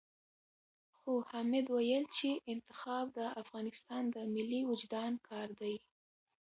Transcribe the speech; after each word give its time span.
خو 0.97 1.13
حامد 1.29 1.65
ويل 1.75 2.03
چې 2.17 2.29
انتخاب 2.53 3.05
د 3.17 3.19
افغانستان 3.41 4.03
د 4.15 4.17
ملي 4.33 4.61
وُجدان 4.69 5.13
کار 5.27 5.47
دی. 5.59 5.75